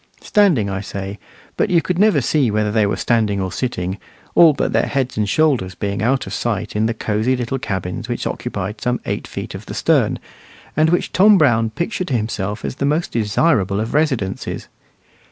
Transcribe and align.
Standing 0.21 0.67
I 0.67 0.81
say, 0.81 1.19
but 1.55 1.69
you 1.69 1.79
could 1.79 1.99
never 1.99 2.21
see 2.21 2.49
whether 2.49 2.71
they 2.71 2.87
were 2.87 2.95
standing 2.95 3.39
or 3.39 3.51
sitting, 3.51 3.99
all 4.33 4.51
but 4.53 4.73
their 4.73 4.87
heads 4.87 5.15
and 5.15 5.29
shoulders 5.29 5.75
being 5.75 6.01
out 6.01 6.25
of 6.25 6.33
sight 6.33 6.75
in 6.75 6.87
the 6.87 6.95
cozy 6.95 7.35
little 7.37 7.59
cabins 7.59 8.09
which 8.09 8.25
occupied 8.25 8.81
some 8.81 8.99
eight 9.05 9.27
feet 9.27 9.53
of 9.53 9.67
the 9.67 9.75
stern, 9.75 10.17
and 10.75 10.89
which 10.89 11.13
Tom 11.13 11.37
Brown 11.37 11.69
pictured 11.69 12.07
to 12.07 12.17
himself 12.17 12.65
as 12.65 12.77
the 12.77 12.83
most 12.85 13.11
desirable 13.11 13.79
of 13.79 13.93
residences. 13.93 14.69